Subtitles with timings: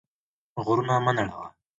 [0.63, 1.45] غرونه مه نړوه.